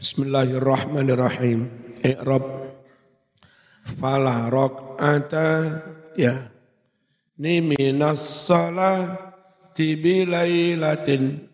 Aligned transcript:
Bismillahirrahmanirrahim. 0.00 1.68
I'rab. 2.00 2.40
Fala 3.84 4.48
raq'ata. 4.48 5.48
Ya. 6.16 6.48
Ni 7.36 7.60
minas 7.60 8.48
salati 8.48 10.00
bilailatin 10.00 11.44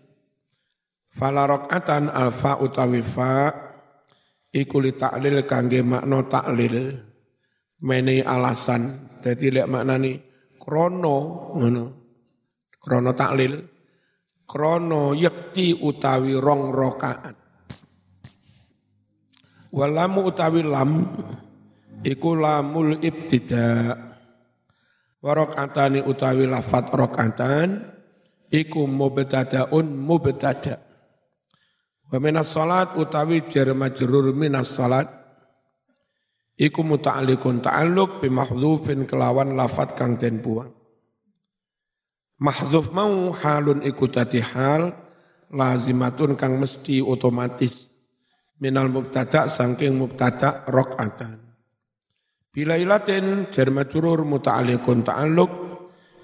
fala 1.10 1.50
raq'atan 1.50 2.06
alfa 2.06 2.62
utawi 2.62 3.02
fa. 3.02 3.50
Iku 4.54 4.78
li 4.78 4.94
ta'lil 4.94 5.42
kangge 5.42 5.82
makna 5.82 6.22
ta'lil. 6.30 6.94
Meni 7.82 8.22
alasan. 8.22 9.10
Dadi 9.26 9.50
lek 9.50 9.66
maknani 9.66 10.22
krono 10.54 11.50
ngono. 11.50 11.84
Krono 12.78 13.10
taklil 13.10 13.58
krono 14.46 15.18
yekti 15.18 15.74
utawi 15.82 16.38
rong 16.38 16.70
rakaat 16.70 17.45
Walamu 19.76 20.24
utawi 20.32 20.64
lam 20.64 21.04
iku 22.00 22.32
lamul 22.32 22.96
ibtida. 23.04 23.92
Warokatani 25.20 26.00
utawi 26.00 26.48
lafat 26.48 26.96
rokatan 26.96 27.84
iku 28.48 28.88
mubtadaun 28.88 29.84
mubtada. 29.84 30.80
Wa 32.08 32.16
minas 32.16 32.56
salat 32.56 32.96
utawi 32.96 33.44
jar 33.52 33.68
majrur 33.76 34.32
minas 34.32 34.72
salat 34.72 35.12
iku 36.56 36.80
muta'alliqun 36.80 37.60
ta'alluq 37.60 38.24
bi 38.24 38.32
kelawan 39.04 39.52
lafat 39.52 39.92
kang 39.92 40.16
den 40.16 40.40
buang. 40.40 40.72
Mahdhuf 42.40 42.96
mau 42.96 43.28
halun 43.28 43.84
iku 43.84 44.08
dadi 44.08 44.40
hal 44.40 44.92
lazimatun 45.52 46.32
kang 46.32 46.56
mesti 46.56 47.04
otomatis 47.04 47.95
minal 48.60 48.88
mubtada 48.88 49.48
sangking 49.48 49.96
mubtada 49.96 50.64
rokatan. 50.68 51.40
Bila 52.56 52.80
ilatin 52.80 53.52
jar 53.52 53.68
majrur 53.68 54.24
muta'alliqun 54.24 55.04
ta'alluq 55.04 55.52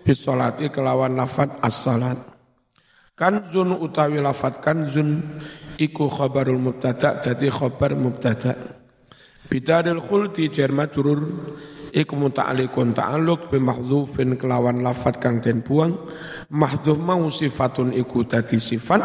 bis 0.00 0.24
salati 0.24 0.72
kelawan 0.72 1.12
lafat 1.12 1.60
as-salat. 1.60 2.16
Kanzun 3.12 3.76
utawi 3.76 4.24
lafat 4.24 4.64
kanzun 4.64 5.20
iku 5.76 6.08
khabarul 6.08 6.56
mubtada 6.56 7.20
jadi 7.20 7.52
khabar 7.52 7.92
mubtada. 7.92 8.56
Bidadil 9.52 10.00
khulti 10.00 10.48
jar 10.48 10.72
majrur 10.72 11.20
iku 11.92 12.16
muta'alliqun 12.16 12.96
ta'alluq 12.96 13.52
bi 13.52 13.60
mahdhufin 13.60 14.40
kelawan 14.40 14.80
lafat 14.80 15.20
kang 15.20 15.44
den 15.44 15.60
buang 15.60 15.92
mahdhuf 16.48 16.96
mau 16.96 17.28
sifatun 17.28 17.92
iku 17.92 18.24
dadi 18.24 18.56
sifat 18.56 19.04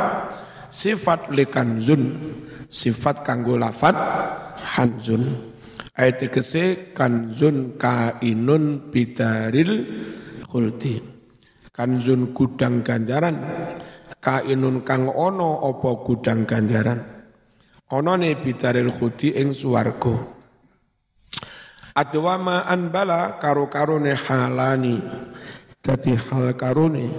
sifat 0.72 1.28
likanzun 1.36 2.04
sifat 2.70 3.24
kanggo 3.24 3.56
lafat 3.56 3.96
hanzun. 4.78 5.56
Ayat 5.98 6.30
kese 6.30 6.94
kanzun 6.94 7.76
kainun 7.82 8.94
bidaril 8.94 10.06
khuldi. 10.46 11.02
Kanzun 11.74 12.38
gudang 12.38 12.86
ganjaran 12.86 13.42
kainun 14.22 14.86
kang 14.86 15.10
ono 15.10 15.66
opo 15.66 16.06
gudang 16.06 16.46
ganjaran? 16.46 17.02
Ono 17.92 18.14
ne 18.14 18.38
bidaril 18.38 18.94
khuldi 18.94 19.34
ing 19.42 19.58
suwargo 19.58 20.38
adwama 21.98 22.70
anbala 22.70 23.42
karo-karone 23.42 24.14
halani. 24.14 25.02
Jadi 25.82 26.14
hal 26.14 26.54
karone 26.54 27.10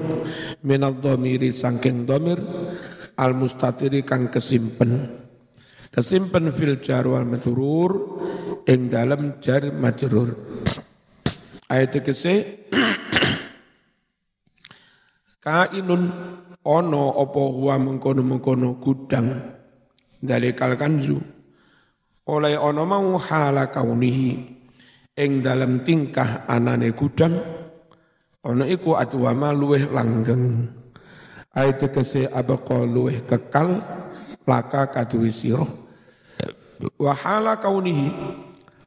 minad 0.63 1.03
dhamiri 1.03 1.51
sangking 1.51 2.07
dhamir 2.07 2.39
al 3.19 3.33
mustatiri 3.35 4.07
kang 4.07 4.31
kesimpen 4.31 5.09
kesimpen 5.99 6.55
fil 6.55 6.79
jar 6.79 7.11
wal 7.11 7.27
majrur 7.27 7.91
ing 8.71 8.87
dalam 8.87 9.43
jar 9.43 9.67
majrur. 9.75 10.31
Ayat 11.67 11.99
kese 12.07 12.35
kainun 15.45 16.03
ono 16.63 17.05
opo 17.19 17.51
huwa 17.51 17.83
mengkono 17.83 18.23
mengkono 18.23 18.79
gudang 18.79 19.27
dalikal 20.23 20.79
kanzu. 20.79 21.19
Oleh 22.31 22.55
ono 22.55 22.87
mau 22.87 23.19
hala 23.19 23.67
kaunihi 23.67 24.31
ing 25.19 25.43
dalam 25.43 25.83
tingkah 25.83 26.47
anane 26.47 26.95
gudang 26.95 27.35
ono 28.47 28.63
iku 28.71 28.95
atuwama 28.95 29.51
luweh 29.51 29.91
langgeng. 29.91 30.63
Ayat 31.59 31.91
kese 31.91 32.31
abaqa 32.31 32.87
luweh 32.87 33.27
kekal 33.27 33.83
laka 34.47 34.95
kaduwi 34.95 35.35
sira 35.35 35.88
wa 36.79 37.13
hala 37.15 37.59
kaunihi 37.59 38.09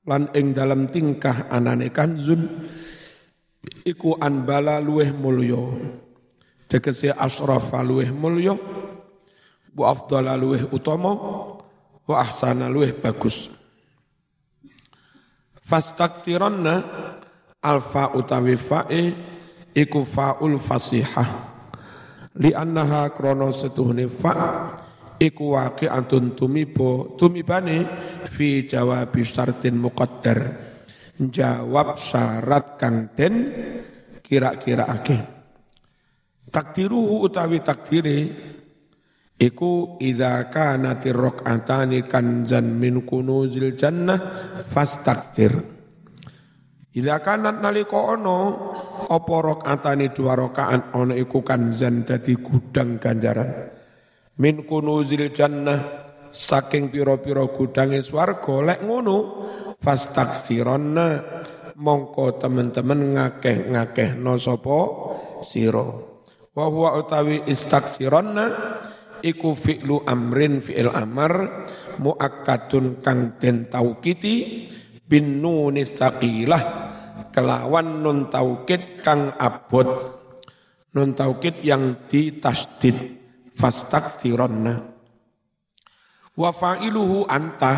lan 0.07 0.31
ing 0.33 0.55
dalam 0.55 0.87
tingkah 0.87 1.51
anane 1.51 1.91
kanzun 1.91 2.67
iku 3.85 4.17
anbala 4.17 4.81
luweh 4.81 5.11
mulya. 5.13 5.61
Tegese 6.71 7.11
asrafa 7.11 7.83
luweh 7.83 8.09
mulya 8.15 8.55
wa 9.75 9.85
afdala 9.91 10.39
luweh 10.39 10.71
utama 10.71 11.11
wa 12.07 12.15
ahsana 12.15 12.71
luweh 12.71 12.95
bagus. 12.95 13.51
Fastakthiranna 15.61 16.73
alfa 17.63 18.15
utawi 18.15 18.55
fae 18.57 19.15
iku 19.75 20.03
faul 20.03 20.55
fasihah. 20.57 21.51
Li 22.39 22.55
annaha 22.55 23.11
krono 23.11 23.51
setuhne 23.51 24.07
fa 24.07 24.33
iku 25.21 25.53
antun 25.53 26.33
tumibo 26.33 27.13
tumibane 27.13 27.85
fi 28.25 28.65
jawab 28.65 29.13
syartin 29.21 29.77
muqaddar 29.77 30.39
jawab 31.21 32.01
syarat 32.01 32.81
kang 32.81 33.13
den 33.13 33.33
kira-kira 34.25 34.89
ake 34.89 35.17
takdiruhu 36.49 37.21
utawi 37.21 37.61
takdire 37.61 38.19
iku 39.37 40.01
idza 40.01 40.49
kanati 40.49 41.13
rakaatani 41.13 42.09
kanzan 42.09 42.81
min 42.81 43.05
kunuzil 43.05 43.77
jannah 43.77 44.19
fastakthir 44.65 45.81
Ila 46.91 47.23
kanat 47.23 47.63
nalika 47.63 47.95
ono 47.95 48.39
apa 49.07 49.35
rakaatane 49.39 50.11
dua 50.11 50.35
rakaat 50.35 50.91
ono 50.91 51.15
iku 51.15 51.39
kanzan 51.39 52.03
dadi 52.03 52.35
gudang 52.35 52.99
ganjaran. 52.99 53.47
Min 54.41 54.65
kunuzil 54.65 55.29
jannah 55.29 56.09
saking 56.33 56.89
pira-pira 56.89 57.45
gudange 57.45 58.01
swarga 58.01 58.73
lek 58.73 58.81
ngono 58.81 59.45
fastakfironna 59.77 61.07
mongko 61.77 62.41
teman-teman 62.41 63.21
ngakeh-ngakeh 63.21 64.17
no 64.17 64.41
sapa 64.41 64.79
sira. 65.45 65.85
Wa 66.57 66.65
utawi 66.97 67.45
istakfironna 67.45 68.45
iku 69.21 69.53
fi'lu 69.53 70.09
amrin 70.09 70.57
fi'il 70.57 70.89
amar 70.89 71.67
muakkadun 72.01 72.97
kang 73.05 73.37
den 73.37 73.69
taukiti 73.69 74.65
bin 75.05 75.37
nuni 75.37 75.85
saqilah 75.85 76.63
kelawan 77.29 78.01
nun 78.01 78.25
taukid 78.33 79.05
kang 79.05 79.37
abot 79.37 79.85
nun 80.97 81.13
taukid 81.13 81.61
yang 81.61 82.09
ditasdid 82.09 83.20
fastakthironna. 83.55 84.73
Wa 86.31 86.49
fa'iluhu 86.49 87.27
anta 87.27 87.73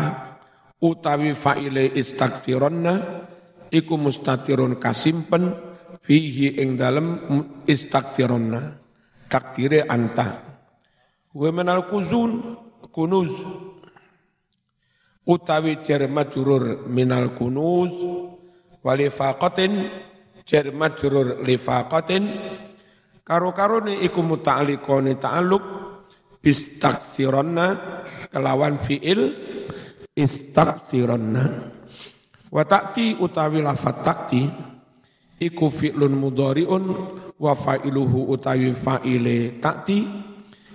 utawi 0.78 1.34
fa'ile 1.34 1.90
istakthironna 1.98 2.94
iku 3.74 3.98
mustatirun 3.98 4.78
kasimpen 4.78 5.54
fihi 6.00 6.62
ing 6.62 6.78
dalem 6.78 7.18
istakthironna. 7.66 8.80
Takdire 9.26 9.82
anta. 9.90 10.26
Wa 11.34 11.50
menal 11.50 11.90
kuzun 11.90 12.60
kunuz. 12.94 13.34
Utawi 15.24 15.80
jar 15.82 16.04
majrur 16.06 16.84
minal 16.86 17.32
kunuz 17.32 17.90
walifaqatin 18.84 19.88
jar 20.44 20.68
majrur 20.68 21.40
lifaqatin 21.40 22.24
karo-karone 23.24 24.04
iku 24.04 24.20
muta'alliqone 24.20 25.16
ta'alluq 25.16 25.64
bistaksiranna 26.44 27.66
kelawan 28.28 28.76
fiil 28.76 29.32
istaksiranna 30.12 31.44
wa 32.52 32.62
ta'ti 32.62 33.18
utawi 33.18 33.64
lafat 33.64 33.96
ta'ti 34.04 34.42
iku 35.40 35.66
fi'lun 35.72 36.12
mudhari'un 36.12 36.84
wa 37.40 37.52
fa'iluhu 37.56 38.28
utawi 38.28 38.70
fa'ile 38.70 39.58
ta'ti 39.58 39.98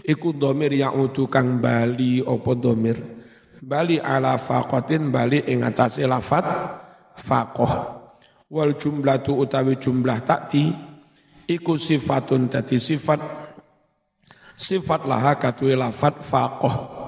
iku 0.10 0.34
domir 0.34 0.74
ya'udu 0.74 1.30
kang 1.30 1.62
bali 1.62 2.20
opo 2.20 2.58
domir 2.58 2.98
bali 3.62 4.02
ala 4.02 4.42
faqatin 4.42 5.14
bali 5.14 5.46
ing 5.48 5.64
atase 5.64 6.08
lafat 6.08 6.46
faqah. 7.20 7.74
Wal 8.50 8.74
jumlatu 8.82 9.38
utawi 9.38 9.78
jumlah 9.78 10.26
takti 10.26 10.89
iku 11.50 11.82
sifatun 11.82 12.46
dadi 12.46 12.78
sifat 12.78 13.18
sifat 14.54 15.10
laha 15.10 15.42
katui 15.42 15.74
lafat 15.74 16.22
faqah 16.22 17.00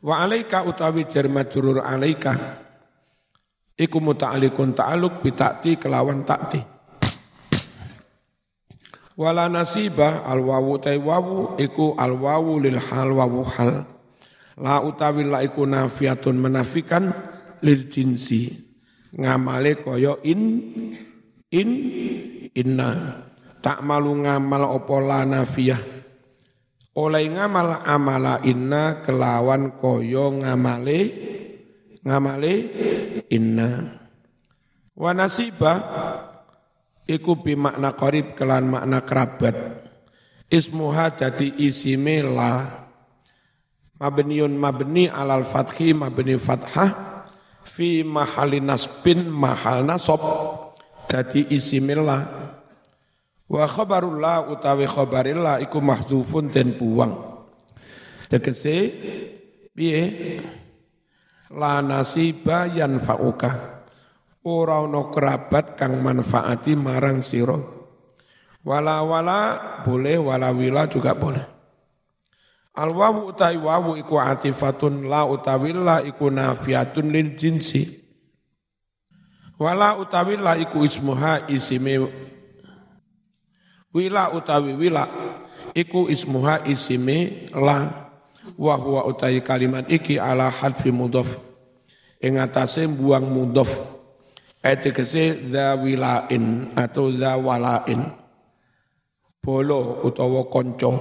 Wa 0.00 0.24
alaika 0.24 0.64
utawi 0.64 1.04
jar 1.04 1.28
majrur 1.28 1.84
alaika 1.84 2.56
iku 3.76 4.00
muta'alliqun 4.00 4.72
ta'alluq 4.72 5.20
bi 5.20 5.36
ta'ti 5.36 5.76
kelawan 5.76 6.24
ta'ti. 6.24 6.60
Wala 9.20 9.52
nasiba 9.52 10.24
al 10.24 10.40
wawu 10.40 10.80
tai 10.80 10.96
wawu 10.96 11.60
iku 11.60 11.92
al 12.00 12.16
wawu 12.16 12.56
lil 12.64 12.80
hal 12.80 13.12
wawu 13.12 13.44
hal. 13.44 13.84
La 14.56 14.80
utawi 14.80 15.28
la 15.28 15.44
iku 15.44 15.68
nafiatun 15.68 16.40
menafikan 16.40 17.12
lil 17.60 17.92
jinsi. 17.92 18.56
Ngamale 19.12 19.84
koyo 19.84 20.24
in 20.24 20.40
in 21.54 21.70
inna 22.54 22.90
tak 23.60 23.82
malu 23.84 24.24
ngamal 24.24 24.80
opo 24.80 24.98
la 25.02 25.26
nafiyah 25.26 26.00
oleh 26.98 27.24
ngamal 27.30 27.86
amala 27.86 28.42
inna 28.42 28.98
kelawan 29.04 29.78
koyo 29.78 30.34
ngamale 30.42 30.98
ngamale 32.02 32.54
inna. 33.30 33.68
Wa 34.96 35.10
nasiba 35.16 35.72
iku 37.06 37.38
makna 37.56 37.94
qarib 37.96 38.34
kelan 38.36 38.68
makna 38.68 39.00
kerabat. 39.04 39.56
Ismuha 40.50 41.14
dadi 41.14 41.62
isime 41.62 42.26
la. 42.26 42.52
Mabniun 44.00 44.56
mabni 44.56 45.12
alal 45.12 45.44
fathi 45.44 45.92
mabni 45.92 46.40
fathah 46.40 47.22
fi 47.60 48.00
mahali 48.00 48.56
nasbin 48.56 49.28
mahal 49.28 49.84
nasab 49.84 50.49
dadi 51.10 51.50
isimillah 51.50 52.50
Wa 53.50 53.66
khabarullah 53.66 54.46
utawi 54.46 54.86
khabarillah 54.86 55.58
iku 55.58 55.82
mahdhufun 55.82 56.54
den 56.54 56.78
buang. 56.78 57.42
Tegese 58.30 58.94
piye? 59.74 60.38
La 61.50 61.82
nasiba 61.82 62.70
yanfa'uka. 62.70 63.82
Ora 64.46 64.86
ana 64.86 65.10
kerabat 65.10 65.74
kang 65.74 65.98
manfaati 65.98 66.78
marang 66.78 67.26
sira. 67.26 67.58
Wala 68.62 69.02
wala 69.02 69.40
boleh 69.82 70.22
wala 70.22 70.54
wila 70.54 70.86
juga 70.86 71.18
boleh. 71.18 71.42
Al 72.78 72.94
wawu 72.94 73.34
utawi 73.34 73.58
wawu 73.58 73.98
iku 73.98 74.14
atifatun 74.22 75.10
la 75.10 75.26
utawi 75.26 75.74
la 75.74 76.06
iku 76.06 76.30
nafiatun 76.30 77.10
lil 77.10 77.34
jinsi. 77.34 77.98
Wala 79.60 80.00
utawi 80.00 80.40
la 80.40 80.56
iku 80.56 80.88
ismuha 80.88 81.44
isime 81.52 82.08
Wila 83.92 84.32
utawi 84.32 84.72
wila 84.72 85.04
iku 85.76 86.08
ismuha 86.08 86.64
isime 86.64 87.50
la. 87.52 88.08
Wa 88.56 88.74
huwa 88.76 89.04
utawi 89.04 89.44
kalimat 89.44 89.84
iki 89.92 90.16
ala 90.16 90.48
hadfi 90.50 90.88
mudhaf 90.88 91.36
ing 92.24 92.40
atase 92.40 92.88
buang 92.88 93.28
mudhaf 93.28 93.68
etikese 94.64 95.44
za 95.52 95.76
wilain 95.76 96.72
atau 96.72 97.12
za 97.12 97.36
walain. 97.36 98.00
Bolo 99.44 100.00
utawa 100.04 100.44
kanca 100.48 100.92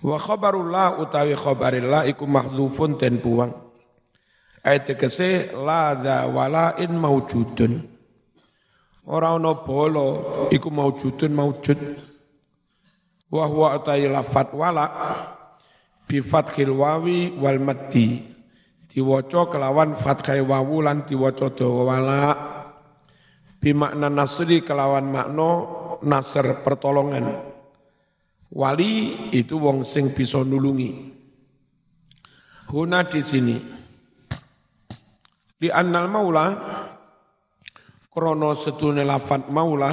wa 0.00 0.16
khabarullah 0.18 1.02
utawi 1.02 1.34
khabarillah 1.34 2.06
iku 2.06 2.24
mahdzufun 2.26 2.98
den 2.98 3.18
buang 3.18 3.69
etikese 4.64 5.52
la 5.56 5.94
za 5.96 6.26
walain 6.28 6.92
maujudun 6.92 7.90
Ora 9.10 9.34
ana 9.34 9.58
bala 9.58 10.06
iku 10.54 10.70
maujudun 10.70 11.34
maujud. 11.34 11.80
Wa 13.30 13.46
huwa 13.46 13.74
atai 13.74 14.06
lafat 14.06 14.54
wala 14.54 14.86
bi 16.06 16.22
fathil 16.22 16.70
wawi 16.70 17.34
wal 17.34 17.58
maddi. 17.58 18.22
Diwaca 18.90 19.46
kelawan 19.50 19.94
fathai 19.94 20.42
wawu 20.42 20.82
lan 20.82 21.06
diwaca 21.06 21.50
dawa 21.50 21.82
wala. 21.90 22.22
Bi 23.58 23.74
makna 23.74 24.06
nasri 24.10 24.62
kelawan 24.62 25.10
makna 25.10 25.48
nasr 26.06 26.62
pertolongan. 26.62 27.50
Wali 28.50 29.30
itu 29.34 29.58
wong 29.62 29.86
sing 29.86 30.10
bisa 30.14 30.42
nulungi. 30.42 30.90
Huna 32.70 33.06
di 33.06 33.22
sini. 33.22 33.56
Di 35.60 35.68
annal 35.68 36.08
maula 36.08 36.46
krono 38.08 38.56
setune 38.56 39.04
lafat 39.04 39.52
maula 39.52 39.92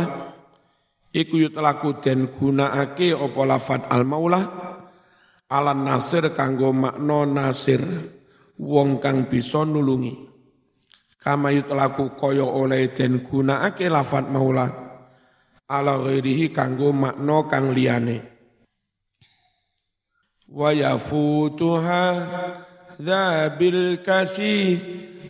iku 1.11 1.43
yutlaku 1.43 1.99
den 1.99 2.31
gunakake 2.31 3.11
apa 3.11 3.41
lafat 3.43 3.91
al 3.91 4.07
maula 4.07 4.39
alan 5.51 5.83
nasir 5.83 6.31
kanggo 6.31 6.71
makna 6.71 7.27
nasir 7.27 7.83
wong 8.55 9.03
kang 9.03 9.27
bisa 9.27 9.67
nulungi. 9.67 10.15
Kama 11.19 11.51
yutlaku 11.51 12.15
kaya 12.15 12.47
oleh 12.47 12.87
den 12.95 13.19
gunakake 13.19 13.91
lafat 13.91 14.31
maula 14.31 14.71
ala 15.67 15.99
ghairihi 15.99 16.55
kanggo 16.55 16.95
makna 16.95 17.43
kang 17.51 17.75
liyane. 17.75 18.23
Wa 20.47 20.71
yafutuha 20.71 22.03
dzabil 22.95 23.99
kasi 23.99 24.79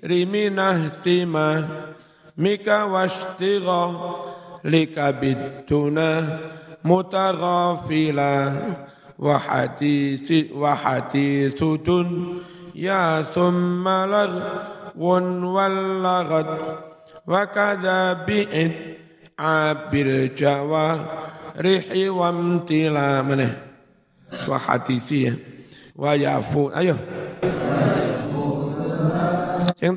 riminah 0.08 1.04
timah 1.04 1.92
mika 2.40 2.88
washtiga 2.88 3.92
lika 4.64 5.12
biduna 5.12 6.40
mutaghafila 6.84 8.32
wa 9.20 9.36
hadisi 9.38 10.48
wa 10.56 10.72
hadithutun 10.76 12.40
ya 12.72 13.20
thumma 13.24 14.08
laghwun 14.08 15.44
wal 15.44 15.78
laghat 16.00 16.50
wa 17.28 17.44
kadha 17.52 18.24
bi'id 18.24 19.04
abil 19.36 20.32
jawa 20.32 20.96
rihi 21.60 22.08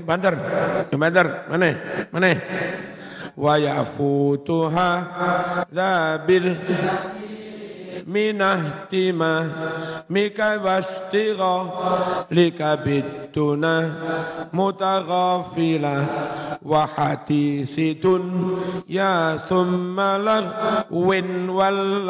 bandar, 0.05 0.35
yang 0.93 1.01
bandar, 1.01 1.27
mana? 1.49 1.71
Mana? 2.13 2.31
Wa 3.33 3.57
yafutuha 3.57 4.91
dzabil 5.73 6.53
minahtima 8.05 9.33
mika 10.11 10.59
wastiga 10.61 11.55
lika 12.31 12.77
bituna 12.77 13.75
mutaghafila 14.53 15.95
wa 16.63 16.87
hatisitun 16.87 18.23
ya 18.89 19.39
thumma 19.49 20.19
lagwin 20.19 21.49
wal 21.49 22.05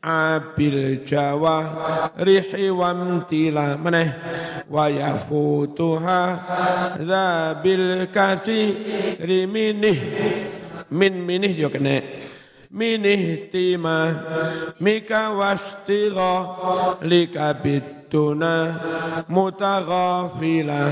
abil 0.00 1.04
jawa 1.04 1.56
rihi 2.16 2.72
wamtila 2.72 3.76
maneh 3.76 4.08
wa 4.72 4.88
yafutuha 4.88 6.20
dzabil 6.96 8.08
kasi 8.08 8.60
riminih. 9.20 10.00
Min 10.90 11.22
minih 11.22 11.54
yo 11.54 11.70
kena 11.70 12.02
minih 12.72 13.46
tima 13.46 14.10
mika 14.80 15.30
wastiga 15.36 16.32
likabit 17.04 17.99
tuna 18.10 18.74
mutaghafila 19.30 20.82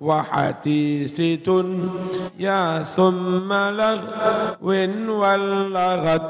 wa 0.00 0.22
hadisitun 0.22 1.90
ya 2.38 2.86
summa 2.86 3.74
lagwin 3.74 5.10
wal 5.10 5.68
laghat 5.74 6.24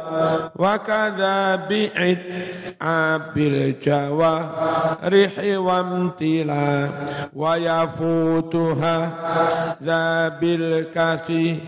wa 0.56 0.74
kadha 0.80 1.68
bi'id 1.68 2.20
abil 2.80 3.76
jawa 3.76 4.34
rihi 5.04 5.60
wamtila 5.60 6.88
wa 7.36 7.52
yafutuha 7.60 8.96
dhabil 9.78 10.88
kasi 10.88 11.60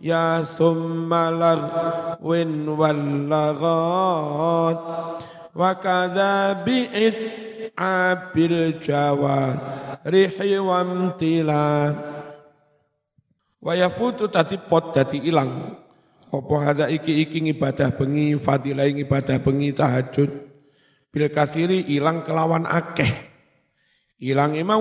يا 0.00 0.42
ثم 0.42 1.14
لغو 1.14 2.80
واللغات 2.80 4.80
وكذا 5.56 6.52
بإتعاب 6.52 8.34
الجوارح 8.36 10.34
وامتلا 10.40 11.94
Wayafutu 13.66 14.30
tadi 14.30 14.62
pot 14.62 14.94
dadi 14.94 15.26
ilang. 15.26 15.74
Apa 16.30 16.54
hadza 16.62 16.86
iki 16.86 17.26
iki 17.26 17.42
ibadah 17.50 17.98
bengi, 17.98 18.38
fadilah 18.38 18.86
ibadah 18.86 19.42
bengi 19.42 19.74
tahajud. 19.74 20.30
Bil 21.10 21.26
kasiri 21.34 21.82
ilang 21.90 22.22
kelawan 22.22 22.62
akeh 22.62 23.26
Ilang 24.16 24.56
mau 24.64 24.80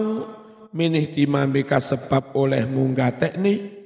minih 0.75 1.11
timambika 1.11 1.79
sebab 1.79 2.35
olehmu 2.35 2.95
ngatekni. 2.95 3.79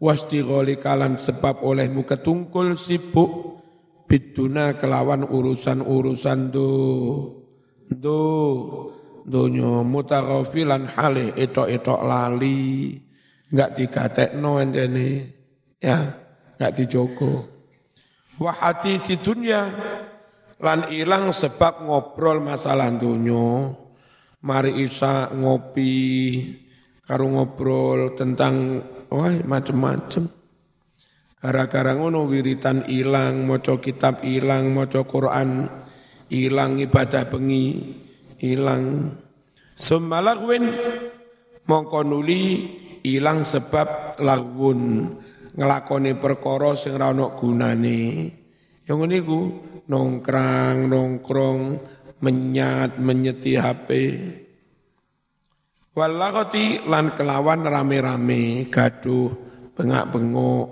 Wastigoli 0.00 0.76
kalan 0.76 1.16
sebab 1.16 1.64
olehmu 1.64 2.04
ketungkul 2.04 2.76
sibuk. 2.76 3.62
Biduna 4.04 4.76
kelawan 4.76 5.24
urusan-urusan 5.24 6.52
do 6.52 6.70
do 7.88 8.20
donyo 9.24 9.80
mutaghafilan 9.80 10.92
halih 10.92 11.32
etok-etok 11.32 12.00
lali. 12.04 13.00
Enggak 13.48 13.80
digatekno 13.80 14.60
anjene 14.60 15.08
ya 15.80 15.98
enggak 16.60 16.72
dijogo. 16.76 17.48
Wa 18.36 18.52
hati 18.52 19.00
di 19.00 19.16
dunya 19.16 19.72
lan 20.60 20.90
ilang 20.92 21.32
sebab 21.32 21.86
ngobrol 21.86 22.44
masalah 22.44 22.92
dunyo 22.92 23.83
mari 24.44 24.84
isa 24.84 25.32
ngopi 25.32 25.96
karo 27.04 27.24
ngobrol 27.32 28.12
tentang 28.12 28.84
wah 29.08 29.32
macem-macem. 29.44 30.28
Gara-gara 31.44 31.92
ngono 31.92 32.24
wiritan 32.24 32.88
ilang, 32.88 33.44
maca 33.44 33.76
kitab 33.76 34.24
ilang, 34.24 34.72
maca 34.72 35.04
Quran 35.04 35.68
ilang, 36.32 36.80
ibadah 36.80 37.28
bengi 37.28 37.92
ilang. 38.40 39.12
Sumalagwin 39.76 40.64
mongko 41.68 42.00
nuli 42.00 42.42
ilang 43.04 43.44
sebab 43.44 44.16
lagwun 44.24 45.12
ngelakoni 45.52 46.16
perkara 46.16 46.72
sing 46.72 46.96
ora 46.96 47.12
ana 47.12 47.36
gunane. 47.36 48.00
Yang 48.88 49.00
niku 49.04 49.40
nongkrang, 49.88 50.88
nongkrong, 50.88 51.60
menyat, 52.24 52.96
menyeti 52.96 53.60
HP. 53.60 53.88
Walakoti 55.94 56.88
lan 56.88 57.12
kelawan 57.12 57.68
rame-rame 57.68 58.66
gaduh 58.72 59.30
bengak-bengok. 59.76 60.68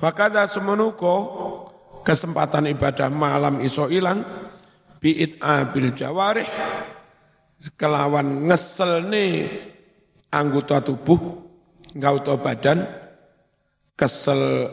Fakada 0.00 0.48
semenuko 0.48 1.14
kesempatan 2.00 2.72
ibadah 2.72 3.12
malam 3.12 3.60
iso 3.60 3.86
ilang 3.92 4.24
bi'it'a 4.98 5.68
bil 5.70 5.92
jawarih 5.92 6.48
kelawan 7.76 8.48
ngesel 8.48 9.04
nih 9.12 9.32
anggota 10.32 10.80
tubuh 10.80 11.20
ngauto 11.92 12.40
badan 12.40 12.80
kesel 13.92 14.72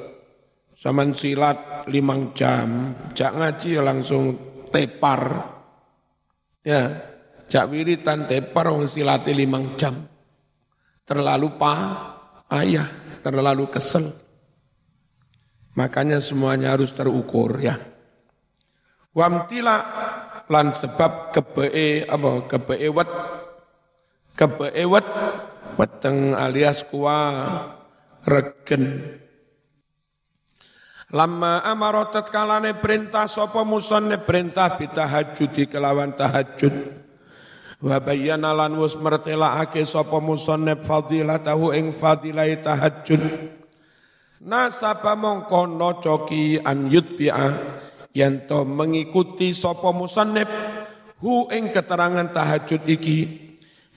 zaman 0.77 1.11
silat 1.11 1.83
limang 1.91 2.31
jam 2.31 2.95
jak 3.11 3.35
ngaji 3.35 3.83
langsung 3.83 4.23
tepar. 4.71 5.56
Ya, 6.67 6.99
jak 7.47 7.71
wiritan 7.71 8.27
tepar 8.27 8.67
wong 8.67 8.91
silate 8.91 9.31
limang 9.31 9.79
jam. 9.79 10.03
Terlalu 11.07 11.55
pa 11.55 11.73
ayah, 12.51 12.91
terlalu 13.23 13.71
kesel. 13.71 14.11
Makanya 15.79 16.19
semuanya 16.19 16.75
harus 16.75 16.91
terukur 16.91 17.55
ya. 17.63 17.79
Wamtila 19.15 19.77
lan 20.51 20.75
sebab 20.75 21.31
kebee 21.31 22.03
apa 22.03 22.51
kebee 22.51 22.91
wet 22.91 23.11
kebee 24.35 24.83
wet 24.83 25.07
weteng 25.79 26.35
alias 26.35 26.83
kuah 26.83 27.71
regen 28.27 29.15
Lama 31.07 31.63
amarotat 31.63 32.27
kalane 32.27 32.75
perintah 32.75 33.31
sapa 33.31 33.63
musonne 33.63 34.19
perintah 34.19 34.75
bitahajudi 34.75 35.71
kelawan 35.71 36.11
tahajud. 36.11 36.75
Wa 37.79 38.03
bayyana 38.03 38.51
lan 38.51 38.75
wus 38.75 38.99
mertelaake 38.99 39.87
sapa 39.87 40.19
musannif 40.19 40.83
fadilatahu 40.83 41.71
ing 41.71 41.95
fadilai 41.95 42.59
tahajud. 42.59 43.23
Nasaba 44.43 45.15
mongko 45.15 45.79
nocoki 45.79 46.59
an 46.59 46.91
yutbi'a 46.91 47.55
yanto 48.11 48.67
mengikuti 48.67 49.55
sapa 49.55 49.95
musannif 49.95 50.51
hu 51.23 51.47
ing 51.47 51.71
keterangan 51.71 52.35
tahajud 52.35 52.83
iki 52.83 53.19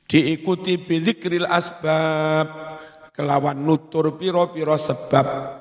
diikuti 0.07 0.79
bidzikril 0.79 1.51
asbab 1.51 2.79
kelawan 3.11 3.59
nutur 3.67 4.15
piro-piro 4.15 4.79
sebab 4.79 5.60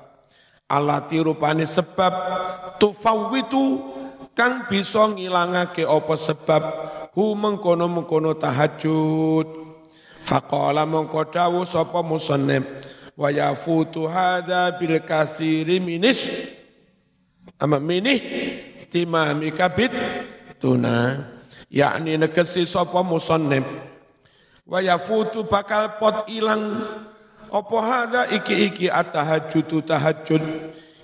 alati 0.70 1.18
rupane 1.18 1.66
sebab 1.66 2.14
tufawitu 2.78 3.82
kang 4.38 4.70
bisa 4.70 5.10
ngilangake 5.10 5.84
apa 5.84 6.16
sebab 6.16 6.64
hu 7.18 7.34
mengkono-mengkono 7.36 8.38
tahajud. 8.38 9.48
Faqala 10.20 10.84
mongko 10.84 11.32
dawuh 11.32 11.64
sapa 11.64 12.04
musannif 12.06 12.64
wa 13.18 13.32
yafutu 13.32 14.06
hadza 14.06 14.72
bil 14.78 15.02
kasiri 15.02 15.82
minis. 15.82 16.30
Ama 17.60 17.82
minih 17.82 18.20
timami 18.88 19.52
kabit 19.52 19.92
tuna. 20.62 21.28
Yakni 21.70 22.16
negesi 22.16 22.64
sapa 22.64 23.02
musannif 23.02 23.66
wa 24.70 24.80
yafutu 24.80 25.44
bakal 25.50 25.98
pot 25.98 26.30
ilang 26.30 26.86
apa 27.50 27.78
hadza 27.82 28.22
iki-iki 28.30 28.88
at-tahajjudu 28.90 29.82
tahajud 29.86 30.44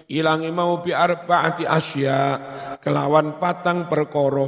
ilangi 0.10 0.54
mau 0.54 0.82
bi 0.82 0.94
arbaati 0.94 1.66
asya 1.66 2.18
kelawan 2.82 3.42
patang 3.42 3.90
perkara. 3.90 4.46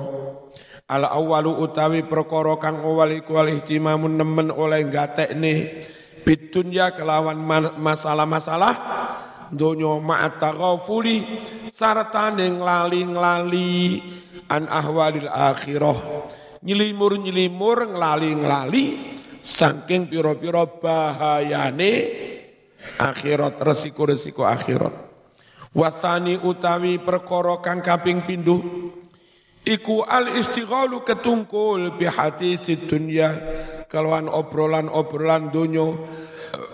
Al 0.87 1.03
awwalu 1.03 1.67
utawi 1.67 2.07
perkara 2.07 2.55
kang 2.63 2.79
awal 2.79 3.11
iku 3.11 3.43
al 3.43 3.51
ihtimamun 3.51 4.15
nemen 4.15 4.47
oleh 4.55 4.87
gatekne 4.87 5.83
bidunya 6.23 6.95
kelawan 6.95 7.35
masalah-masalah 7.75 8.75
donya 9.51 9.99
ma'at 9.99 10.39
taghafuli 10.39 11.43
sarta 11.67 12.31
ning 12.31 12.63
lali-lali 12.63 13.99
an 14.47 14.71
ahwalil 14.71 15.27
akhirah. 15.27 16.23
Nyelimur-nyelimur 16.63 17.91
nglali-nglali 17.91 19.16
saking 19.47 20.11
piro-piro 20.11 20.67
bahayane 20.83 21.91
akhirat 22.99 23.55
resiko-resiko 23.63 24.43
akhirat. 24.43 24.91
Wasani 25.71 26.35
utawi 26.35 26.99
perkara 26.99 27.63
kang 27.63 27.79
kaping 27.79 28.27
pindho 28.27 28.59
iku 29.63 30.03
al 30.03 30.35
istighalu 30.35 31.05
ketungkul 31.07 31.95
bi 31.95 32.09
hadis 32.09 32.65
dunya 32.89 33.29
kalawan 33.87 34.27
obrolan-obrolan 34.27 35.53
donya 35.53 35.85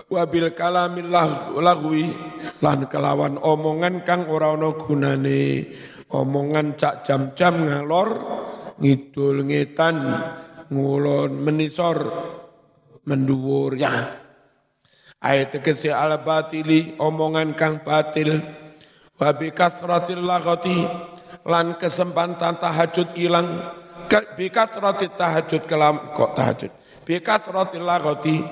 wabil 0.08 0.54
kalamil 0.56 1.10
lagwi 1.58 2.16
lan 2.64 2.88
kelawan 2.90 3.38
omongan 3.38 4.02
kang 4.02 4.26
ora 4.26 4.58
ana 4.58 4.74
gunane. 4.74 5.70
Omongan 6.14 6.78
cak 6.78 7.02
jam-jam 7.02 7.66
ngalor 7.66 8.10
ngidul 8.78 9.50
ngetan 9.50 9.98
ngulon 10.70 11.42
menisor 11.42 11.98
menduwur 13.08 13.76
ya. 13.80 14.20
Ayat 15.24 15.56
tegesi 15.56 15.88
al 15.88 16.20
batili 16.20 17.00
omongan 17.00 17.56
kang 17.56 17.80
batil. 17.84 18.44
Wa 19.16 19.32
bi 19.36 19.56
kasratil 19.56 20.20
lagati 20.20 20.84
lan 21.48 21.80
kesempatan 21.80 22.60
tahajud 22.60 23.16
ilang. 23.16 23.48
Bi 24.36 24.52
kasratil 24.52 25.16
tahajud 25.16 25.64
kelam 25.64 26.12
kok 26.12 26.36
tahajud? 26.36 26.72
Bi 27.08 27.24
kasratil 27.24 27.88
lagati 27.88 28.44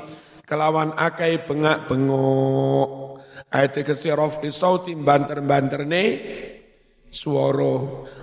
kelawan 0.48 0.92
akai 0.96 1.48
bengak 1.48 1.88
bengok 1.88 3.12
ayat 3.52 3.72
tegesi 3.72 4.12
rafi 4.12 4.52
sauti 4.52 4.96
banter-banterne 4.96 6.04
swara 7.12 7.76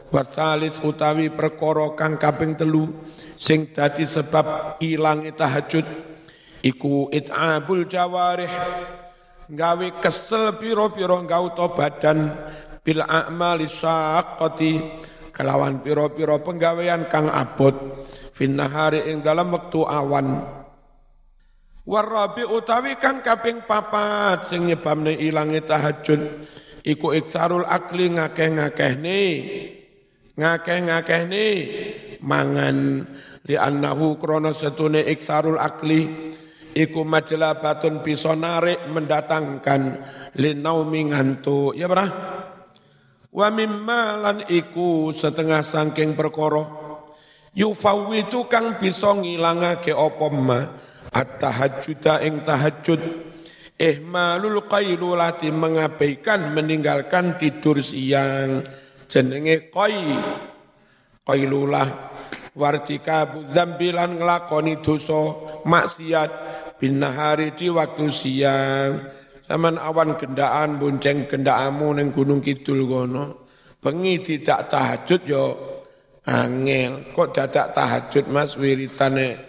watalis 0.09 0.81
utawi 0.81 1.29
perkara 1.29 1.93
kang 1.93 2.17
kaping 2.17 2.57
telu 2.57 3.05
sing 3.37 3.73
dadi 3.73 4.09
sebab 4.09 4.77
ilangi 4.81 5.37
tahajud 5.37 6.08
iku 6.63 7.11
it'abul 7.13 7.87
jawarih. 7.87 8.51
Gawe 9.49 9.89
kesel 10.05 10.61
piro-piro 10.61 11.25
ngauto 11.25 11.73
badan. 11.73 12.37
Bil 12.85 13.01
a'mali 13.01 13.65
syaqqati. 13.65 14.73
Kelawan 15.33 15.81
piro-piro 15.81 16.43
penggawean 16.43 17.07
kang 17.07 17.31
abot. 17.31 17.75
Finnahari 18.35 19.09
ing 19.09 19.25
dalam 19.25 19.55
waktu 19.55 19.81
awan. 19.83 20.29
Warabi 21.89 22.45
utawi 22.45 23.01
kang 23.01 23.25
kaping 23.25 23.65
papat 23.65 24.45
sing 24.45 24.69
nyebabne 24.69 25.17
ilange 25.17 25.65
tahajud. 25.65 26.21
Iku 26.85 27.17
iksarul 27.17 27.65
akli 27.65 28.13
ngakeh-ngakehne. 28.13 29.23
Ngakeh-ngakehne. 30.37 31.47
Mangan. 32.21 32.79
Li 33.49 33.57
annahu 33.57 34.21
krana 34.21 34.53
setune 34.53 35.01
iksarul 35.09 35.57
akli 35.57 36.29
iku 36.79 37.03
majlabatun 37.03 38.07
bisa 38.07 38.39
narik 38.39 38.87
mendatangkan 38.87 39.99
linaumi 40.39 41.11
ngantuk. 41.11 41.75
Ya 41.75 41.91
berah 41.91 42.11
wa 43.35 43.49
mimma 43.51 44.03
lan 44.23 44.39
iku 44.47 45.11
setengah 45.11 45.67
sangking 45.67 46.15
perkara. 46.15 46.87
Yufawitu 47.59 48.47
kang 48.47 48.79
bisa 48.79 49.11
ngilangake 49.19 49.91
apa 49.91 50.27
ma? 50.31 50.61
At-tahajjuda 51.09 52.23
ing 52.23 52.47
tahajud 52.47 53.01
ihmalul 53.75 54.69
qailulati 54.69 55.51
mengabaikan 55.51 56.55
meninggalkan 56.55 57.35
tidur 57.35 57.83
siang. 57.83 58.63
Jenenge 59.09 59.73
qai. 59.73 60.15
Qailulah. 61.25 61.89
Wartika 62.59 63.27
dzambilan 63.49 64.21
nglakoni 64.21 64.79
dosa. 64.85 65.23
Maksiat 65.65 66.31
binahari 66.79 67.53
di 67.59 67.69
waktu 67.69 68.07
siang 68.09 68.91
Zaman 69.49 69.81
awan 69.81 70.21
gendaan 70.21 70.77
bonceng 70.77 71.25
gendaamu 71.25 71.97
neng 71.97 72.13
Gunung 72.13 72.45
Kidul 72.45 72.85
kono. 72.85 73.49
Bengi 73.81 74.21
tidak 74.21 74.69
tahajud 74.69 75.25
yo 75.25 75.45
angel. 76.29 77.09
Kok 77.17 77.29
dadak 77.33 77.73
tahajud 77.73 78.29
Mas 78.29 78.61
wiritane 78.61 79.41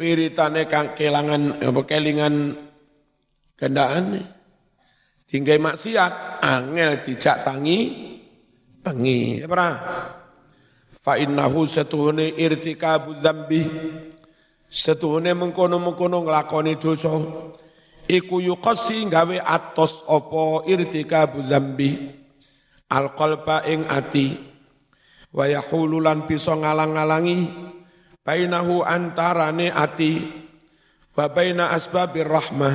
wiritane 0.00 0.64
kang 0.72 0.96
kelangan 0.96 1.60
apa 1.60 1.80
kelingan 1.84 2.56
gendaan 3.60 4.24
tinggai 5.28 5.60
maksiat 5.60 6.40
angel 6.40 7.04
dijak 7.04 7.44
tangi 7.44 7.78
bengi. 8.80 9.44
Ya 9.44 9.46
pernah? 9.52 9.76
Fa 10.96 11.20
innahu 11.20 11.68
satuhune 11.68 12.32
irtikabu 12.40 13.20
dzambi 13.20 13.68
setuhune 14.72 15.36
mengkono-mengkono 15.36 16.24
nglakoni 16.24 16.80
dosa. 16.80 17.12
Iku 18.08 18.40
yuqasi 18.40 19.04
gawe 19.06 19.36
atos 19.44 20.02
opo 20.08 20.64
irtika 20.64 21.28
buzambi 21.28 22.08
alqalba 22.88 23.68
ing 23.68 23.84
ati. 23.86 24.32
Wa 25.32 25.48
yahululan 25.48 26.24
bisa 26.24 26.56
ngalang-alangi 26.56 27.52
bainahu 28.24 28.80
antarane 28.80 29.68
ati. 29.68 30.40
Wa 31.12 31.28
baina 31.28 31.76
asbabir 31.76 32.24
rahmah 32.24 32.74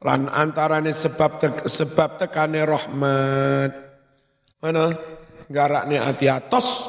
lan 0.00 0.32
antarane 0.32 0.96
sebab 0.96 1.30
te, 1.36 1.48
sebab 1.68 2.16
tekane 2.16 2.64
rahmat. 2.64 3.72
Mana? 4.64 4.84
Garakne 5.48 5.96
ati 5.96 6.28
atos 6.28 6.84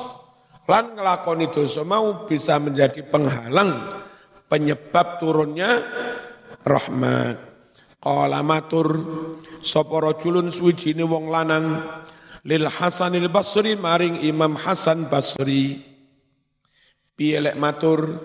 lan 0.68 1.00
ngelakoni 1.00 1.48
dosa 1.48 1.88
mau 1.88 2.28
bisa 2.28 2.60
menjadi 2.60 3.08
penghalang 3.08 3.99
penyebab 4.50 5.22
turunnya 5.22 5.80
rahmat 6.66 7.50
Qala 8.00 8.40
matur 8.48 8.88
sapa 9.60 10.00
rajulun 10.00 10.56
suwijine 10.56 11.04
wong 11.04 11.28
lanang? 11.28 11.84
Lil 12.48 12.72
Hasanil 12.72 13.28
Basri 13.28 13.76
maring 13.76 14.24
Imam 14.24 14.56
Hasan 14.56 15.12
Basri. 15.12 15.84
Piye 17.12 17.44
matur? 17.60 18.16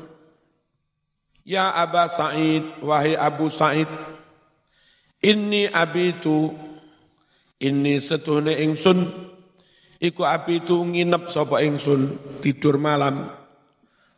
Ya 1.42 1.74
Aba 1.74 2.06
Sa'id 2.06 2.78
wahai 2.86 3.18
Abu 3.18 3.50
Sa'id 3.50 3.90
inni 5.20 5.68
abitu 5.68 6.54
inni 7.60 8.00
setuhne 8.00 8.64
ingsun 8.64 9.04
iku 10.00 10.24
abitu 10.24 10.80
nginep 10.80 11.28
sapa 11.28 11.60
ingsun 11.60 12.16
tidur 12.40 12.80
malam 12.80 13.28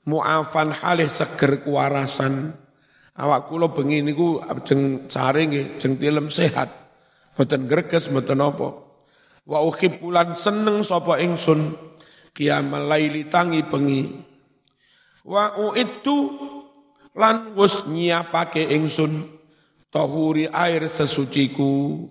muafan 0.07 0.71
halih 0.71 1.11
seger 1.11 1.61
kuwarasan 1.61 2.55
Awak 3.17 3.49
kula 3.49 3.73
bengi 3.73 4.05
niku 4.05 4.45
jeng 4.61 5.09
sare 5.09 5.49
nggih, 5.49 5.81
jeng 5.81 5.97
tilem 5.97 6.29
sehat. 6.29 6.69
Mboten 7.33 7.65
greges 7.65 8.13
mboten 8.13 8.45
apa. 8.45 8.69
Wa 9.49 9.65
ukhibulan 9.65 10.37
seneng 10.37 10.85
sapa 10.85 11.17
ingsun 11.25 11.73
kiamal 12.37 12.85
laili 12.85 13.25
tangi 13.33 13.65
bengi. 13.65 14.21
Wa 15.25 15.57
uitu 15.57 16.19
lan 17.17 17.57
wis 17.57 17.89
nyiapake 17.89 18.69
ingsun 18.69 19.33
tahuri 19.89 20.53
air 20.53 20.85
sesuciku. 20.85 22.05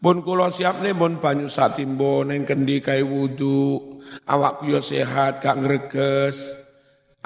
Pun 0.00 0.24
kula 0.24 0.48
siapne 0.48 0.96
pun 0.96 1.20
banyu 1.20 1.52
satimbo 1.52 2.24
neng 2.24 2.48
kendi 2.48 2.80
kae 2.80 3.04
wudu. 3.04 4.00
Awakku 4.24 4.72
yo 4.72 4.80
sehat 4.80 5.44
gak 5.44 5.60
ngreges. 5.60 6.65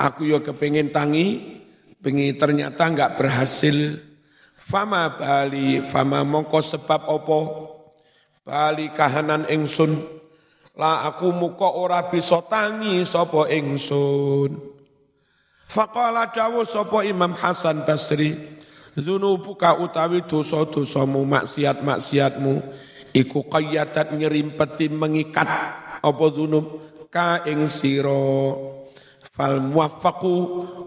Aku 0.00 0.24
yo 0.24 0.40
kepengin 0.40 0.88
tangi 0.88 1.60
Bengi 2.00 2.32
ternyata 2.32 2.88
enggak 2.88 3.20
berhasil. 3.20 4.00
Fama 4.56 5.20
bali, 5.20 5.84
fama 5.84 6.24
mongko 6.24 6.64
sebab 6.64 7.12
opo. 7.12 7.40
Bali 8.40 8.88
kahanan 8.96 9.44
ingsun. 9.52 10.00
La 10.80 11.04
aku 11.04 11.28
muka 11.28 11.68
ora 11.76 12.08
bisa 12.08 12.40
tangi 12.48 13.04
sopo 13.04 13.44
ingsun. 13.44 14.56
Faqala 15.68 16.32
dawu 16.32 16.64
sopo 16.64 17.04
Imam 17.04 17.36
Hasan 17.36 17.84
Basri. 17.84 18.32
Zunubuka 18.96 19.76
utawi 19.76 20.24
dosa-dosamu, 20.24 21.22
maksiat-maksiatmu. 21.28 22.54
Iku 23.12 23.44
qayatat 23.44 24.16
nyerimpeti 24.16 24.88
mengikat. 24.88 25.46
Apa 26.00 26.24
zunub? 26.32 26.80
Ka 27.12 27.44
ing 27.44 27.68
fal 29.40 29.56
muwaffaqu 29.64 30.36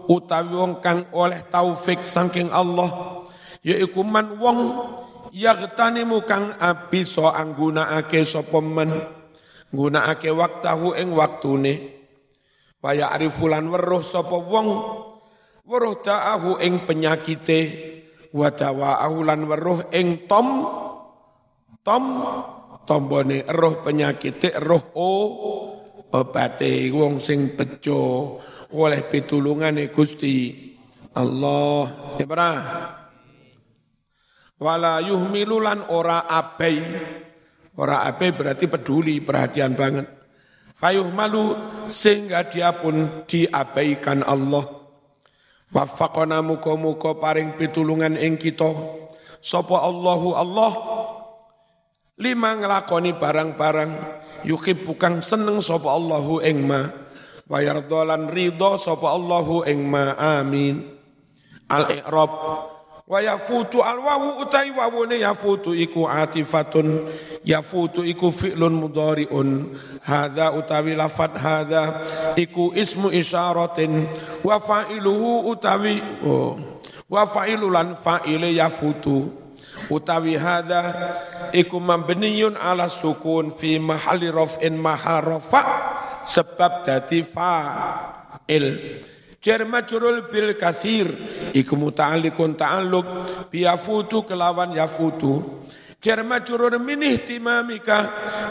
utawi 0.06 0.54
wong 0.54 0.78
kang 0.78 1.10
oleh 1.10 1.42
taufik 1.50 2.06
saking 2.06 2.54
Allah 2.54 3.18
yaiku 3.66 4.06
man 4.06 4.38
wong 4.38 4.58
yaghtanimu 5.34 6.22
kang 6.22 6.54
bisa 6.86 7.34
anggunakake 7.34 8.22
sapa 8.22 8.62
men 8.62 8.94
nggunakake 9.74 10.30
waktahu 10.30 10.94
ing 10.94 11.10
waktune. 11.10 11.74
Wa 12.78 12.94
ya'rifulan 12.94 13.66
weruh 13.66 14.06
sapa 14.06 14.38
wong? 14.38 14.68
Weruh 15.66 15.98
da'ahu 15.98 16.62
ing 16.62 16.86
penyakite. 16.86 17.60
Wa 18.30 18.54
dawa'ahu 18.54 19.18
lan 19.26 19.50
weruh 19.50 19.90
ing 19.90 20.30
tom? 20.30 20.46
Tom? 21.82 22.04
Tombone 22.84 23.48
roh 23.48 23.80
penyakite 23.80 24.60
roh 24.60 24.92
o 24.92 25.10
obate 26.14 26.94
wong 26.94 27.18
sing 27.18 27.58
bejo 27.58 28.38
oleh 28.70 29.02
pitulungane 29.10 29.90
Gusti 29.90 30.70
Allah. 31.14 32.14
Ya 32.22 32.26
para 32.26 32.50
wala 34.62 35.02
yuhmilulan 35.02 35.90
ora 35.90 36.30
abai. 36.30 36.78
Ora 37.74 38.06
abai 38.06 38.30
berarti 38.30 38.70
peduli 38.70 39.18
perhatian 39.18 39.74
banget. 39.74 40.06
Fayuh 40.74 41.10
malu 41.10 41.54
sehingga 41.90 42.46
dia 42.46 42.70
pun 42.78 43.26
diabaikan 43.26 44.22
Allah. 44.22 44.66
Wafaqana 45.74 46.38
muka-muka 46.38 47.18
paring 47.18 47.58
pitulungan 47.58 48.14
ing 48.14 48.38
kita. 48.38 48.70
Sapa 49.42 49.82
Allahu 49.82 50.38
Allah 50.38 50.93
Lima 52.14 52.54
ngelakoni 52.54 53.18
barang-barang 53.18 53.92
yuki 54.46 54.78
bukan 54.86 55.18
seneng 55.18 55.58
sapa 55.58 55.90
Allahu 55.90 56.38
ing 56.46 56.62
ma. 56.62 56.86
Wa 57.50 57.58
ridho 58.30 58.78
sapa 58.78 59.10
Allahu 59.10 59.66
ing 59.66 59.82
ma 59.82 60.14
amin. 60.14 60.94
Al 61.66 61.90
i'rab 61.90 62.32
wa 63.04 63.18
yafutu 63.18 63.82
al 63.82 63.98
wawu 63.98 64.46
utai 64.46 64.70
wawune 64.70 65.18
yafutu 65.18 65.74
iku 65.74 66.06
atifatun 66.06 67.02
yafutu 67.42 68.06
iku 68.06 68.30
fi'lun 68.30 68.78
mudhari'un. 68.78 69.74
Hadza 70.06 70.54
utawi 70.54 70.94
lafat 70.94 71.34
hadza 71.34 72.06
iku 72.38 72.70
ismu 72.78 73.10
isyaratin. 73.10 74.06
Wa 74.46 74.62
fa'iluhu 74.62 75.50
utawi 75.50 75.98
oh, 76.22 76.78
wa 77.10 77.26
fa'ilulan 77.26 77.98
fa'ile 77.98 78.54
yafutu 78.54 79.43
utawi 79.90 80.36
hadza 80.38 81.12
iku 81.52 81.80
mabniyun 81.80 82.56
ala 82.56 82.88
sukun 82.88 83.52
fi 83.52 83.78
mahalli 83.78 84.30
raf'in 84.30 84.80
sebab 86.24 86.72
dadi 86.88 87.20
fa'il. 87.20 88.66
Jar 89.44 89.60
majrul 89.68 90.32
bil 90.32 90.56
kasir 90.56 91.04
iku 91.52 91.76
muta'alliqun 91.76 92.56
ta'alluq 92.56 93.06
bi 93.52 93.68
yafutu 93.68 94.24
kelawan 94.24 94.72
yafutu. 94.72 95.60
Jar 96.00 96.24
majrur 96.24 96.80
min 96.80 97.04
ihtimamika 97.04 97.98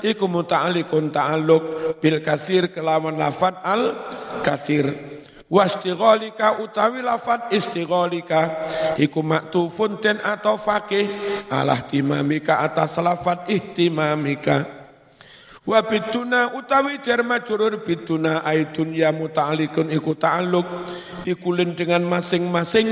iku 0.05 0.29
muta'alliqun 0.29 1.09
ta'alluq 1.09 1.97
bil 1.97 2.21
kasir 2.21 2.69
kelawan 2.69 3.17
lafat 3.17 3.57
al 3.65 3.97
kasir 4.45 5.12
wastighalika 5.53 6.57
utawi 6.57 7.05
lafat 7.05 7.53
istighalika 7.53 8.65
iku 8.97 9.21
maktufun 9.21 10.01
ten 10.01 10.17
atau 10.17 10.57
fakih 10.57 11.05
alah 11.53 11.85
timamika 11.85 12.65
atas 12.65 12.97
lafat 12.97 13.45
ihtimamika. 13.45 14.81
Wa 15.63 15.79
bituna 15.79 16.51
utawi 16.59 16.99
jar 16.99 17.23
majrur 17.23 17.87
bituna 17.87 18.43
aitun 18.43 18.91
ya 18.91 19.15
muta'alliqun 19.15 19.95
iku 19.95 20.11
ta'alluq 20.11 20.67
dikulin 21.23 21.71
dengan 21.71 22.03
masing-masing 22.03 22.87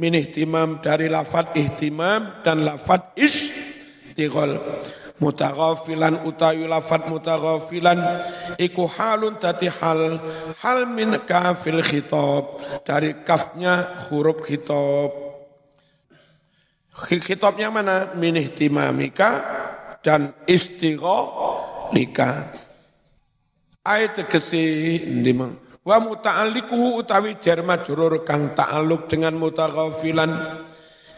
min 0.00 0.16
ihtimam 0.16 0.80
dari 0.80 1.12
lafat 1.12 1.52
ihtimam 1.52 2.40
dan 2.40 2.64
lafat 2.64 3.12
istighal 3.20 4.56
mutaghafilan 5.16 6.28
utawi 6.28 6.68
lafat 6.68 7.08
mutaghafilan 7.08 8.20
iku 8.60 8.84
halun 8.84 9.40
tati 9.40 9.72
hal 9.72 10.20
hal 10.60 10.84
min 10.88 11.16
kafil 11.24 11.80
khitab 11.80 12.60
dari 12.84 13.24
kafnya 13.24 14.04
huruf 14.08 14.44
khitab. 14.44 15.24
Khitabnya 16.96 17.68
mana? 17.68 18.16
Min 18.16 18.40
ihtimamika 18.40 19.44
dan 20.00 20.32
istighalika. 20.48 22.48
Ayat 23.86 24.18
ndimang 25.06 25.54
wa 25.86 25.96
muta'alliquhu 26.02 26.98
utawi 26.98 27.38
jar 27.38 27.62
majrur 27.62 28.26
kang 28.26 28.58
ta'alluq 28.58 29.06
dengan 29.06 29.38
mutaghafilan 29.38 30.66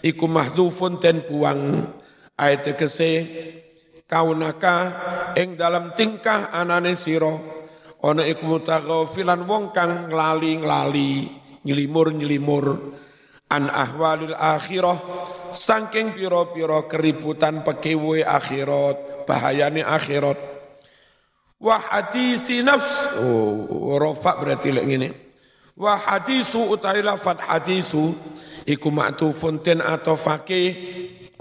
iku 0.04 0.28
mahdhufun 0.28 1.00
ten 1.00 1.24
buang. 1.24 1.88
Ayat 2.36 2.76
kese 2.76 3.24
kaunaka 4.08 4.76
ing 5.36 5.54
dalam 5.54 5.92
tingkah 5.92 6.50
anane 6.50 6.96
sira. 6.96 7.36
Ana 7.98 8.24
iku 8.24 8.46
mutaghafilan 8.46 9.42
wong 9.44 9.74
kang 9.74 10.08
lali-lali 10.08 11.26
nyelimur-nyelimur 11.66 12.66
an 13.50 13.66
ahwalil 13.66 14.38
akhirah 14.38 14.98
saking 15.50 16.14
pira-pira 16.14 16.86
keributan 16.86 17.66
pekewe 17.66 18.22
akhirat 18.22 19.26
bahayane 19.26 19.82
akhirat. 19.82 20.38
Wa 21.58 21.74
hadisi 21.74 22.62
nafs 22.62 23.18
oh 23.18 23.98
rafa 23.98 24.38
berarti 24.38 24.70
lek 24.70 24.86
ngene. 24.86 25.08
Wa 25.74 25.98
hadisu 25.98 26.70
utai 26.70 27.02
lafat 27.02 27.42
hadisu 27.50 28.14
iku 28.62 28.88
ma'tufun 28.94 29.58
ten 29.58 29.82
atau 29.82 30.14
fakih. 30.14 30.70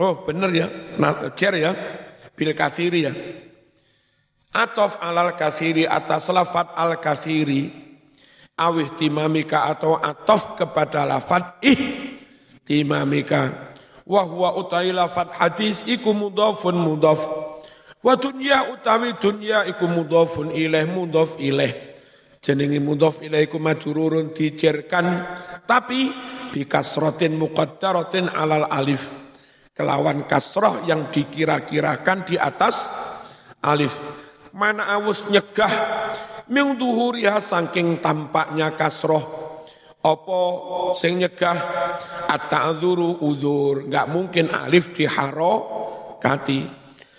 Oh 0.02 0.26
bener 0.26 0.50
ya 0.54 0.68
nah, 0.98 1.30
ya 1.38 1.74
bil 2.38 2.54
kasiri 2.54 3.00
ya. 3.02 3.14
Atof 4.54 5.02
alal 5.02 5.34
kasiri 5.34 5.90
atas 5.90 6.30
lafat 6.30 6.78
al 6.78 7.02
kasiri. 7.02 7.90
Awih 8.58 8.94
timamika 8.98 9.70
atau 9.70 9.98
atof 9.98 10.58
kepada 10.58 11.06
lafat 11.06 11.58
ih 11.66 12.14
timamika. 12.62 13.74
Wahwa 14.08 14.56
utai 14.56 14.94
lafat 14.94 15.34
hadis 15.36 15.84
iku 15.90 16.14
mudofun 16.14 16.78
mudof. 16.78 17.26
Wa 18.02 18.16
dunya 18.16 18.72
utawi 18.72 19.18
dunya 19.18 19.68
iku 19.68 19.90
mudofun 19.90 20.54
mudof 20.90 21.36
ilaih. 21.42 21.76
Jenengi 22.40 22.80
mudof 22.80 23.20
ilaih 23.20 23.46
iku 23.46 23.60
majururun 23.60 24.32
dicerkan. 24.32 25.28
Tapi 25.68 26.10
bikasrotin 26.56 27.36
muqaddaratin 27.36 28.32
alal 28.32 28.66
alif 28.72 29.27
kelawan 29.78 30.26
kasroh 30.26 30.84
yang 30.90 31.14
dikira-kirakan 31.14 32.26
di 32.26 32.36
atas 32.36 32.90
alif. 33.62 34.02
Mana 34.58 34.90
awus 34.98 35.30
nyegah 35.30 35.70
ming 36.50 36.82
duhuriha 36.82 37.38
saking 37.38 38.02
tampaknya 38.02 38.74
kasroh. 38.74 39.46
Opo 40.02 40.42
sing 40.98 41.22
nyegah 41.22 41.58
at-ta'dzuru 42.26 43.22
udzur, 43.22 43.86
enggak 43.86 44.08
mungkin 44.10 44.50
alif 44.50 44.98
diharo 44.98 45.56
kati. 46.18 46.66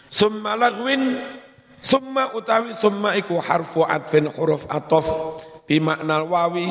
Summa 0.08 0.58
lagwin 0.58 1.20
summa 1.78 2.34
utawi 2.34 2.74
summa 2.74 3.14
iku 3.14 3.38
harfu 3.38 3.86
atfin 3.86 4.26
huruf 4.26 4.66
atof 4.66 5.06
bimakna 5.68 6.24
wawi 6.24 6.66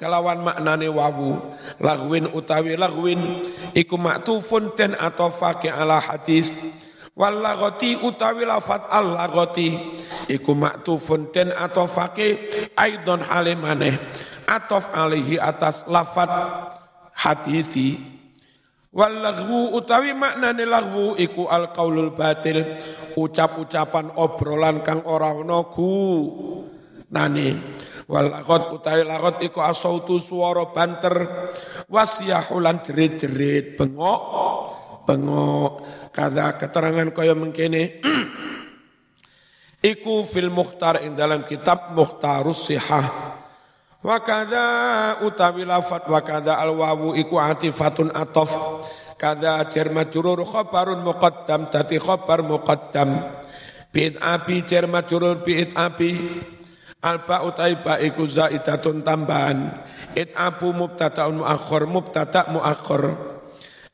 kelawan 0.00 0.40
maknane 0.40 0.88
wawu. 0.88 1.36
Lagwin 1.84 2.32
utawi 2.32 2.80
lagwin 2.80 3.44
iku 3.76 4.00
maktufun 4.00 4.72
ten 4.72 4.96
atau 4.96 5.28
fakih 5.28 5.70
ala 5.70 6.00
hadis. 6.00 6.56
Wal 7.12 7.42
lagoti 7.42 7.98
utawi 7.98 8.46
lafat 8.48 8.88
al 8.88 9.12
lagoti 9.12 9.74
iku 10.30 10.54
maktufun 10.56 11.28
ten 11.34 11.50
atau 11.50 11.84
fakih 11.84 12.38
aidon 12.78 13.26
halimane 13.26 13.98
atof 14.48 14.88
alihi 14.96 15.36
atas 15.36 15.84
lafat 15.90 16.30
hadisi. 17.12 18.00
Wal 18.88 19.20
lagwu 19.20 19.76
utawi 19.76 20.16
maknane 20.16 20.64
lagwu 20.64 21.20
iku 21.20 21.44
al 21.52 21.74
qaulul 21.76 22.16
batil. 22.16 22.80
Ucap-ucapan 23.18 24.14
obrolan 24.14 24.78
kang 24.86 25.02
ora 25.02 25.34
ono 25.34 25.66
nani 27.10 27.48
wal 28.08 28.32
lagot 28.32 28.72
utawi 28.72 29.04
lagot 29.04 29.38
iku 29.44 29.60
asautu 29.60 30.16
suara 30.18 30.72
banter. 30.72 31.46
Wasyahulan 31.86 32.80
jerit-jerit. 32.80 33.76
Bengok 33.76 34.20
bengok. 35.08 35.72
Kaza 36.12 36.52
keterangan 36.60 37.08
kaya 37.16 37.32
mengkene. 37.32 38.04
Iku 39.92 40.26
fil 40.26 40.52
mukhtar 40.52 41.00
ing 41.06 41.16
dalam 41.16 41.48
kitab 41.48 41.96
mukhtarus 41.96 42.68
sihah. 42.68 43.06
Wa 44.02 44.18
kadza 44.22 44.66
utawi 45.22 45.62
lafat 45.62 46.10
wa 46.10 46.20
kadza 46.22 46.58
al 46.58 46.74
wawu 46.74 47.14
iku 47.14 47.38
atifatun 47.38 48.10
atof. 48.10 48.50
Kadza 49.14 49.62
jar 49.70 49.90
majrur 49.94 50.42
khabarun 50.42 51.02
muqaddam 51.02 51.70
tati 51.70 51.98
khabar 51.98 52.42
muqaddam. 52.42 53.38
Bi'id 53.94 54.18
abi 54.18 54.66
jar 54.66 54.90
majrur 54.90 55.46
bi'id 55.46 55.74
abi 55.74 56.10
Alba 56.98 57.46
utai 57.46 57.78
ba 57.78 57.94
iku 58.02 58.26
zaidatun 58.26 59.06
tambahan. 59.06 59.70
It 60.18 60.34
abu 60.34 60.74
mubtada'un 60.74 61.46
muakhir 61.46 61.86
mubtada' 61.86 62.50
muakhir. 62.50 63.14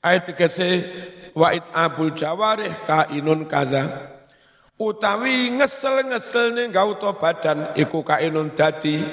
Ayat 0.00 0.32
kese 0.32 0.88
wa 1.36 1.52
it 1.52 1.68
abul 1.76 2.16
jawarih 2.16 2.72
kainun 2.88 3.44
kaza. 3.44 4.16
Utawi 4.80 5.52
ngesel-ngesel 5.52 6.56
ning 6.56 6.72
gauto 6.72 7.12
badan 7.20 7.76
iku 7.76 8.00
kainun 8.00 8.56
dadi. 8.56 9.04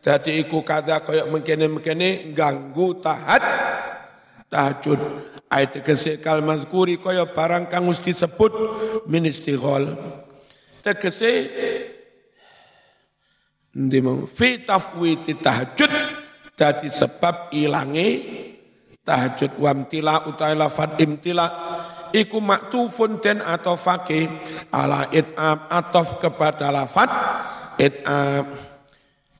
Dadi 0.00 0.40
iku 0.40 0.64
kaza 0.64 1.04
kaya 1.04 1.28
mengkene-mengkene 1.28 2.32
ganggu 2.32 2.96
tahat 3.04 3.44
tahajud. 4.48 5.00
Ayat 5.52 5.84
kese 5.84 6.16
kal 6.16 6.40
mazkuri 6.40 6.96
kaya 6.96 7.28
barang 7.28 7.68
kang 7.68 7.92
disebut 7.92 8.52
min 9.04 9.28
istighol. 9.28 9.92
Tegese 10.80 11.32
Ndi 13.74 13.98
mau 13.98 14.22
fi 14.22 14.62
tafwiti 14.62 15.34
tahajud 15.42 15.90
dadi 16.54 16.86
sebab 16.86 17.50
ilange 17.50 18.08
tahajud. 19.02 19.58
Wamtila 19.58 20.30
utawi 20.30 20.54
lafat 20.54 20.94
imtila 21.02 21.46
iku 22.14 22.38
maktufun 22.38 23.18
den 23.18 23.42
atau 23.42 23.74
fakih 23.74 24.30
ala 24.70 25.10
it'am 25.10 25.66
atof 25.66 26.22
kepada 26.22 26.70
lafat 26.70 27.10
it'am. 27.82 28.46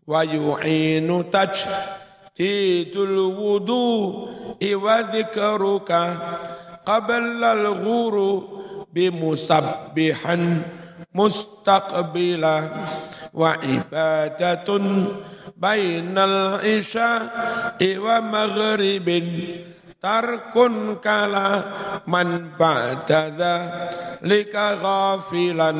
Wa 0.04 0.20
yu'inu 0.26 1.30
taj 1.30 1.64
tidul 2.34 3.30
wudu 3.38 3.86
iwa 4.58 5.14
zikruka 5.14 6.02
qabla 6.82 7.54
al-ghuru 7.54 8.60
bimusabbihan 8.90 10.66
mustaqbila 11.14 12.54
wa 13.34 13.58
ibadatun 13.58 15.10
bainal 15.58 16.62
isya'i 16.62 17.98
wa 17.98 18.22
maghribin 18.22 19.26
tarkun 19.98 21.02
kala 21.02 22.02
man 22.06 22.54
ba'da 22.54 23.32
lika 24.22 24.76
ghafilan 24.78 25.78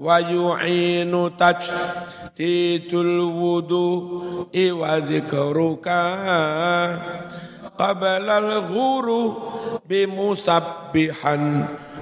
wa 0.00 0.16
yu'inu 0.18 1.36
tajtitul 1.38 3.14
wudu 3.30 3.88
wa 4.50 4.98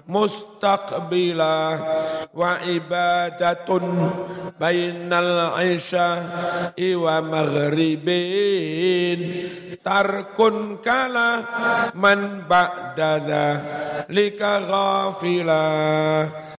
mustaqbila 0.07 1.59
wa 2.31 2.63
ibadatun 2.63 3.85
bainal 4.55 5.59
isya'i 5.63 6.95
wa 6.95 7.19
maghribin. 7.23 9.21
Tarkun 9.83 10.83
kala 10.83 11.47
man 11.95 12.43
ba'da 12.47 13.23
lika 14.11 14.63
ghafila 14.67 15.67